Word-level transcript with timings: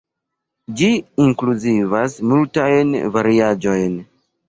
Ĝi 0.79 0.89
inkluzivas 1.27 2.19
multajn 2.33 2.99
variaĵojn. 3.19 4.05